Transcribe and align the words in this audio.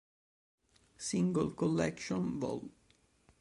Single 0.97 1.51
Collection 1.51 2.39
Vol. 2.39 2.67